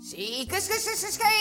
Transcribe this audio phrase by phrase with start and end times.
[0.00, 1.32] しかしかしかしかしかい。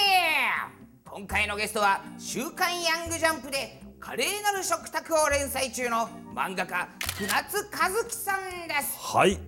[1.06, 8.98] 今回のゲストは「週刊ヤングジャンプ」で華麗なる食卓を連載中の漫画家船津和樹さんです。
[9.16, 9.40] はい。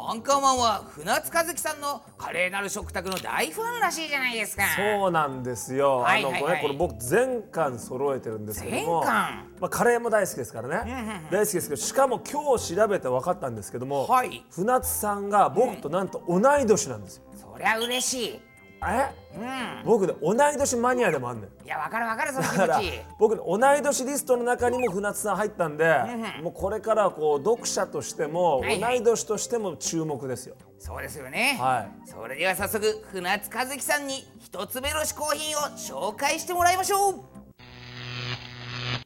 [0.00, 4.62] アンカーマンは船津和樹さんの華麗なる食卓の大ファンらしいじゃないですか。
[4.74, 9.02] そうなんですよ、はいはいはいあのこれこれ僕全巻揃えてるんですけども。
[9.02, 9.48] 全巻？
[9.60, 14.46] まあ、カレーも大好きですからね、大好きですけどしかも今日調べて分かったんですけども、はい。
[14.50, 17.27] 船津さんが僕となんと同い年なんですよ、そ
[17.58, 18.40] りゃ嬉しい。
[18.80, 19.10] え？
[19.36, 19.84] うん。
[19.84, 21.66] 僕ね同い年マニアでもあんねん。
[21.66, 23.00] いやわかるわかるその気持ち。
[23.18, 26.00] 僕ね同い年リストの中にも船津さん入ったんで、
[26.42, 28.98] もうこれからはこう読者としても、はいはい。
[28.98, 30.54] 同い年としても注目ですよ。
[30.78, 31.58] そうですよね。
[31.60, 32.08] はい。
[32.08, 37.14] それでは早速船津和樹さんに一つ目の嗜好品を紹介してもらいましょう。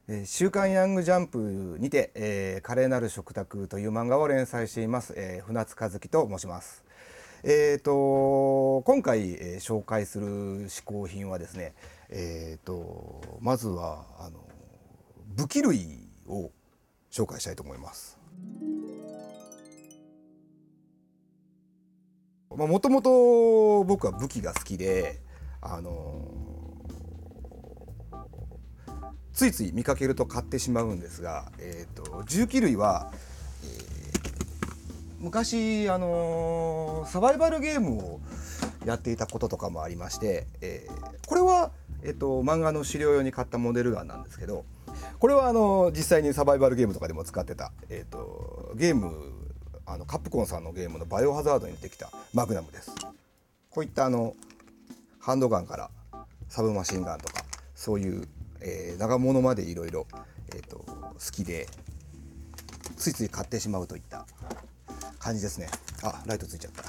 [0.09, 6.85] えー週刊ヤングジャンプにて、えー華麗なる食卓という漫画を連載しています、えー船津和樹と申します。
[7.45, 10.27] えー、と今回、えー紹介する
[10.69, 11.75] 嗜好品はですね、
[12.09, 14.39] えー、とまずはあの
[15.37, 16.51] 武器類を
[17.11, 18.19] 紹介したいと思います。
[22.51, 25.21] もともと僕は武器が好きで
[25.61, 26.23] あの
[29.33, 33.11] ついつい見かけると買ってしまうんですが、えー、と重機類は、
[35.23, 38.21] 昔、あのーサバイバルゲームを
[38.85, 41.71] やっていたこととかもありまして、えーこれは、
[42.03, 44.65] えー、と漫画の資料用に買ったモデルガンなんですけど
[45.21, 49.33] これはあの実際にサバイバルゲームとかでも使ってた、えー、とゲーム
[49.87, 52.91] あのカプコンさんのゲームの「バイオハザード」に出てきたマグナムです。
[53.71, 54.35] こういったあの
[55.21, 55.91] ハンドガンから
[56.49, 57.45] サブマシンガンとか
[57.77, 58.29] そういう、
[58.61, 61.69] えー長物までいろいろ好きで
[62.97, 64.27] ついつい買ってしまうといった
[65.23, 65.69] 感じですね。
[66.03, 66.83] あライトついちゃった。
[66.83, 66.89] こ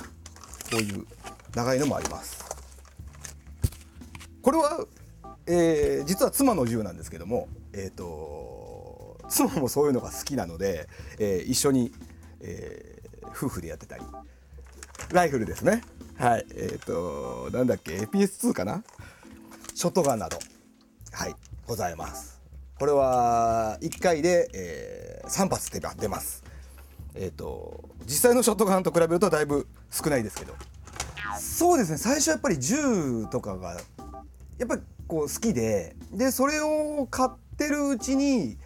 [0.74, 1.06] ういう
[1.54, 2.44] 長いのもあります。
[4.42, 4.86] これは、
[5.46, 10.90] えー実は妻の銃なんですけどもえっ、と妻もそういうのが好きなので、
[11.20, 11.92] えー一緒に、
[12.42, 14.04] え夫婦でやってたり
[15.12, 15.84] ライフルですね。
[16.18, 18.84] はいえっ、となんだっけ APS2 かな？
[19.76, 20.40] ショットガンなど。
[21.12, 21.36] はい
[21.68, 22.42] ございます。
[22.80, 26.44] これは1回で、えー3発出ば出ます。
[27.16, 30.54] えっ、と実際のショットガンと比べるとだいぶ少ないですけど。
[31.40, 31.98] そうですね。
[31.98, 33.74] 最初やっぱり銃とかが
[34.58, 38.58] やっぱりこう好きででそれを買ってるうちに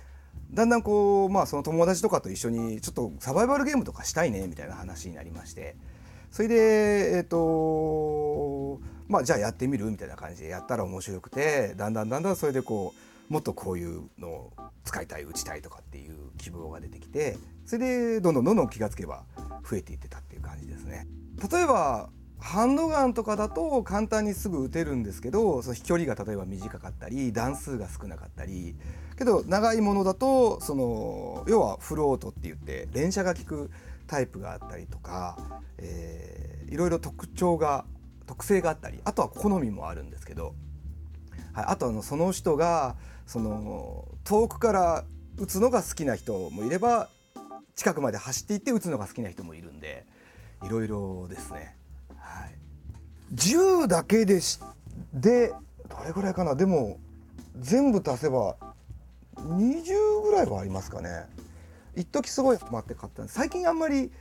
[0.51, 5.75] だんだんこうまあその友達とかと一緒にちょっとサバイバルゲームとかしたいねみたいな話になりまして。
[6.29, 9.85] それでえっ、とまあじゃあやってみる？
[9.85, 12.99] みたいな感じでやったら面白くてだんだんだんだんそれでこう
[13.29, 19.23] もっとこういうのを使いたい打ちたいとかっていう希望が出てきてそれでどんどんどんどん気がつけば
[19.69, 21.07] 増えていってたっていう感じですね。
[21.51, 28.75] 例えばハンドガンとかだと簡単にすぐ撃てるんですけどその飛距離が例えば短かったり弾数が少なかったり
[29.17, 33.71] けど長いものだとその要はフロートって言って連射が効く
[34.05, 37.85] タイプがあったりとか、えーいろいろ特徴が
[38.25, 40.53] 特性があったりあとは好みもあるんですけど、
[41.53, 42.95] はい、あとあのその人が
[43.27, 45.03] その遠くから
[45.37, 47.09] 撃つのが好きな人もいれば
[47.75, 50.05] 近くまで走っていって撃つのが好きな人もいるんで
[50.63, 51.75] いろいろですね。
[52.17, 52.55] はい、
[53.33, 54.59] 銃だけでし
[55.13, 55.49] で
[55.89, 56.55] どれぐらいかな？
[56.55, 56.97] でも
[57.59, 58.55] 全部足せば
[59.35, 61.27] 20ぐらいはありますかね。
[61.95, 63.35] 一時すごいハマって買ったんです。
[63.35, 64.11] 最近あんまり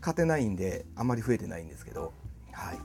[0.00, 2.12] 買ってないんであんまり増えてないんですけど。
[2.52, 2.78] はい。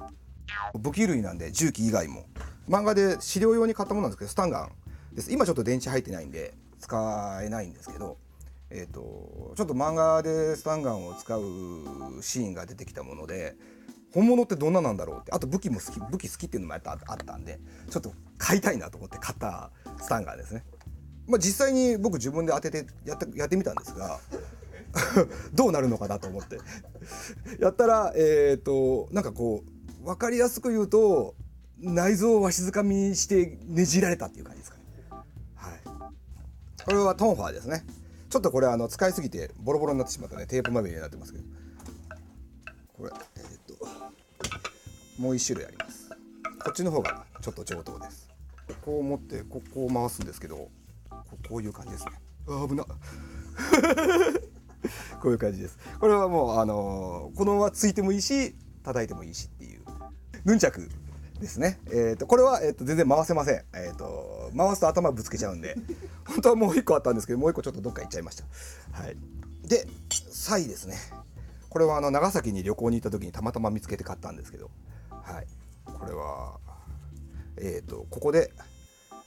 [0.77, 2.25] 武器類なんで銃器以外も。
[2.67, 4.71] 漫画で資料用に買ったものなんですけどスタンガン。
[5.17, 8.17] です今ちょっと電池入ってないんで使えないんですけど
[8.69, 11.41] えー、とちょっと漫画でスタンガンを使う
[12.21, 13.55] シーンが出てきたもので
[14.13, 17.59] 本物ってどんななんだろうってあと武器も好き武器好きっていうのもやっぱあったんで
[17.89, 20.63] ちょっと買いたいなと思って買ったスタンガンですね。
[21.27, 24.19] まあ、実際に僕自分で当ててやってやってみたんですが
[25.53, 26.57] どうなるのかなと思って
[27.59, 29.63] やったらえっ、となんかこ
[30.01, 31.35] う分かりやすく言うと
[31.79, 34.76] 内臓をわしづかみにしてねじられたっていう感じですか。
[36.87, 37.83] これはトンファーですね。
[38.29, 40.47] ちょっとこれあの使いすぎてボロボロになってしまったね。
[40.47, 41.43] テープまみれになってますけど。
[42.97, 43.85] これえっ、と
[45.21, 46.09] もう一種類あります。
[46.63, 48.29] こっちの方がちょっと上等です。
[48.69, 50.69] ここを持ってここを回すんですけど。
[51.49, 52.05] こういう感じです。
[52.05, 52.11] ね
[52.47, 52.85] あ危な
[55.21, 55.77] こういう感じです。
[55.99, 59.81] これはもうあのこのままついてもいいし叩いてもいいしっていう。
[60.45, 60.89] ヌンチャク
[61.41, 61.79] ですね。
[61.91, 63.65] えっ、とこれは、えー、と全然回せません。
[63.75, 65.75] えっ、と回すと頭ぶつけちゃうんで。
[66.27, 68.43] 本当はもう一個あったんですけどもう一個ちょっとどっか行っちゃいました。
[68.91, 69.17] はい。
[69.67, 69.87] で
[70.31, 70.97] サイですね。
[71.69, 74.69] これはあの長崎に旅行に行った時にたまたま見つけて買ったんですけど。
[75.09, 75.47] はい。
[75.85, 76.59] これは
[77.57, 78.51] えー、とここで、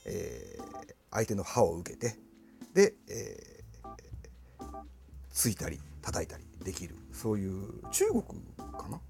[0.05, 2.17] えー相手の歯を受けて
[2.73, 3.61] で、えー
[5.33, 6.95] ついたり叩いたりできる。
[7.13, 9.01] そういう中国かな？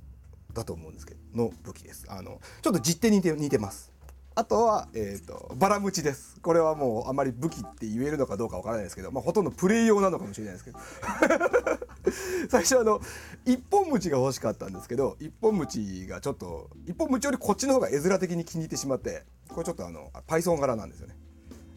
[0.55, 2.07] だと思うんですけどの武器です。
[2.09, 3.93] あのちょっと実手に似て似てます。
[4.41, 6.41] あとは、えー、とバラムチです。
[6.41, 10.79] これはもうあまり武器って言えるのかどうかわからないですけど、まあ、ほとんどプレイ用なのかもしれないですけど。
[12.49, 13.03] 最初あの
[13.45, 21.19] 一本鞭が欲しかったんですけど一本鞭がちょっと一本鞭よりこっちの方が絵面的に気に入ってしまってこれちょっとあのパイソン柄なんですよね。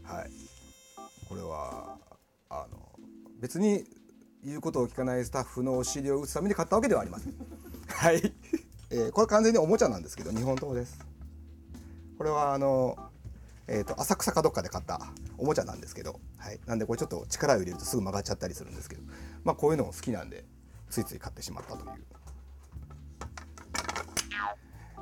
[0.04, 0.32] はい。
[1.28, 1.98] これは
[2.50, 2.98] あの
[3.42, 3.84] 別に
[4.42, 7.34] 言うことを聞かないスタッフのお尻を打つために買ったわけではありません。
[7.88, 8.34] はい、
[8.90, 11.13] えーこれ完全におもちゃなんですけど日本刀です。
[12.24, 12.98] これはあの
[13.68, 14.98] えー、と浅草かどっかで買った
[15.38, 19.02] おもちゃなんですけど、はい、なんでこれちょっと力を入れるとすぐ曲がっちゃったりするんですけど、
[19.44, 20.46] まあ、こういうのも好きなんで
[20.90, 22.06] ついつい買ってしまったという。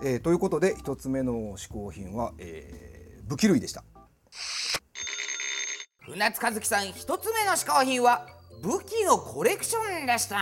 [0.03, 3.83] えーということで一つ目の嗜好品は、えー武器類でした。
[6.00, 8.25] ふなつ一輝さん一つ目の嗜好品は
[8.62, 10.36] 武器のコレクションでした。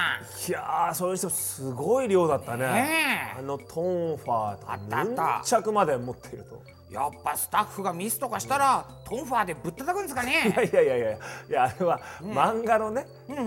[0.47, 2.65] いやーそれにしてもすごい量だったね。
[2.65, 2.89] ね
[3.35, 3.39] え。
[3.39, 5.35] あのトンファーとあったあった。
[5.35, 6.61] ヌンチャクまで持っていると。
[6.91, 11.17] やっぱスタッフがミスとかしたらトンファーでぶったたくんですかいねやいやいやいやい
[11.51, 13.05] やあれは漫画のね、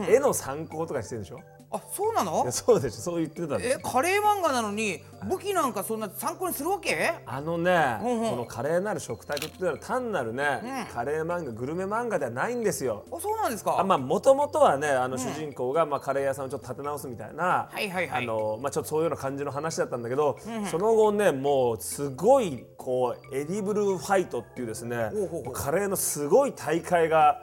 [0.09, 1.41] 絵の参考とかしてるでしょ？
[1.73, 3.01] あそうないのやそうでしょ。
[3.01, 7.13] そう言ってたんだえカレー漫画なのに武器なんかそんな参考にするわけ？
[7.27, 8.31] あのね、うんうん。
[8.31, 10.95] この華麗なる食卓っていうのは単なるね、うん。
[10.95, 13.05] カレー漫画グルメ漫画ではないんですよ。
[13.13, 13.79] あそうなんですか？
[13.79, 18.25] あまあもともとはねあの主人公がまあカレー屋さんをちょっと立て直すみたいな、はいはいはい。
[18.25, 20.39] あのまあちょっとそういうような感じの話だったんだけど、
[20.71, 27.41] その後ねもうすごいこうエディブルファイトっていうですねほうほうほうカレーのすごい大会が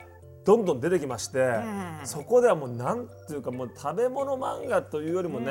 [0.49, 1.59] どんどん出てきまして、
[2.05, 5.45] そこではもうなんていうかもう食べ物漫画というよりもね、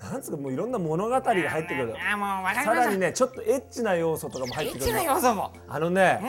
[0.00, 1.94] なんつうかもういろんんな物語が入ってくる。
[2.00, 4.98] あもうわかりさらにねちょっとエッチな要素とかも入ってくるの。
[4.98, 5.52] エッチな要素も。
[5.68, 6.20] あのね、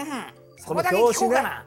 [0.65, 1.65] このこだけ聞こうかな。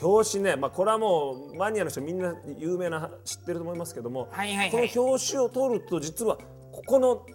[0.00, 4.70] 表紙ね、まあ、これはもうマニアの人みんな有名な知ってると思いますけども、はいはいはい。
[4.70, 6.36] この表紙を取ると実は
[6.70, 7.26] ここの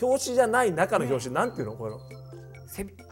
[0.00, 1.76] 表紙じゃない中の表紙、なんていうの？
[1.76, 1.98] これの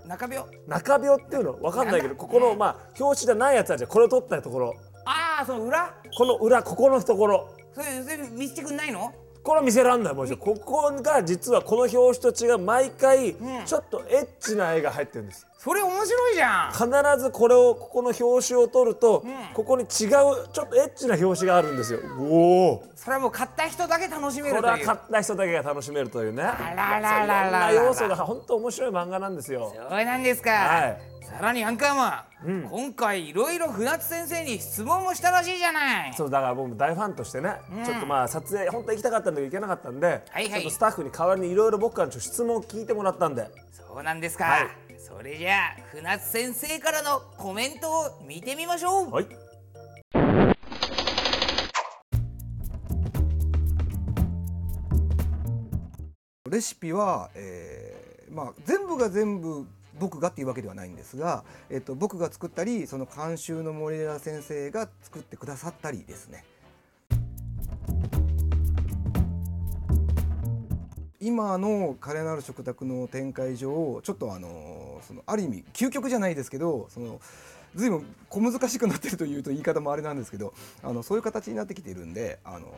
[0.09, 0.45] 中病？
[0.67, 4.75] 中病っていうのわかんないけどここのまあ表紙じゃないやつあるじゃんこれを取ったところ。
[5.05, 5.95] ああその裏？
[6.17, 7.55] この裏ここのところ。
[7.73, 9.13] それそれ見せてくんないの？
[9.43, 13.37] これは見せらんないもちろんここが実はこの表紙と違う毎回ん。
[13.65, 16.73] ちょっとエッチな絵が入ってるんですそれ面白いじゃん。
[16.73, 16.87] 必
[17.19, 19.55] ずこれをここの表紙を取ると、ん。
[19.55, 20.29] ここに違うちょ
[20.65, 21.99] っとエッチな表紙があるんですよ。
[22.17, 22.85] おお。
[22.95, 24.87] それはもう買った人だけ楽しめこれるという。
[24.87, 26.45] は買った人だけが楽しめるというね。
[26.45, 29.75] あららららら要素が本当面白い漫画なんですよ。
[29.77, 30.99] そうなんですか、はい。
[31.25, 36.15] さらにアンカーマン、今回いろいろ船津先生に質問もしたらしいじゃない。
[36.17, 44.21] そうだから僕も大ファンとしてね、ちょっとまあ撮影本当は行きたかったんだけど行けなかったんで、はいはいちょっとスタッフに代わりにいろいろ僕からの質問を聞いてもらったんでそうなん。
[44.21, 49.27] ですか、はいそれじゃあ船津先生からのコメントを見てみましょう、はい。
[56.51, 59.67] レシピは、えーまあ、全部が全部
[59.99, 66.45] 僕がっていうわけではないんですが、えっと僕が作ったりその監修の森枝先生が作ってくださったりですね
[71.21, 77.21] 今の華麗なる食卓の展開上ちょっとあのそのある意味究極じゃないですけどその
[77.75, 82.69] 随分小難しくなってるというと言い方もあれなんですけどあのそういう形になってきているんであの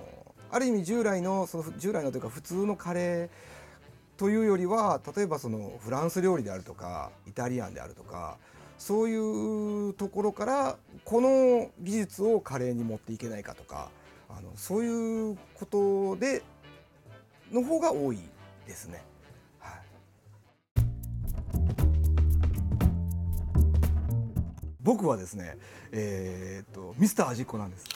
[0.50, 3.28] ある意味従来のその従来のというか普通のカレー
[4.16, 8.38] というよりは例えばそのフランス料理であるとかイタリアンであるとか
[8.78, 13.90] そういうところからこの技術をカレーに持っていけないかとか
[14.28, 16.42] あのそういうことで
[17.50, 18.19] の方が多い
[18.66, 19.02] ですね。
[19.59, 19.80] はい
[24.83, 25.57] 僕はですね、
[25.92, 27.87] えーっとミスター味っ子なんです。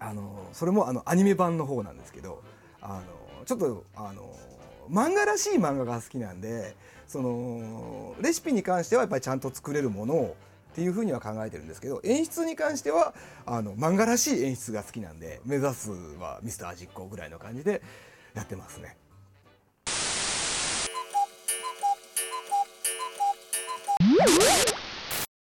[0.00, 2.42] あのそれもあのアニメ版の方なんですけど、
[2.80, 3.00] あ
[3.38, 4.34] のちょっとあの
[4.90, 10.36] 漫画らしい漫画が好きなんで、そのレシピに関してはやっぱりちゃんと作れるものを
[10.78, 13.12] っていうふうには考えてるんですけど、演出に関しては
[13.44, 17.82] あの漫画らしい演出が好きなんで、目指すはミスター味っ子ぐらいの感じで
[18.32, 18.96] やってますね。